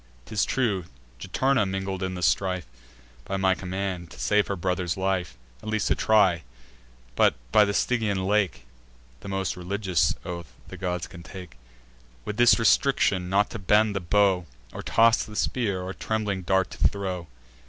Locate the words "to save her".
4.09-4.55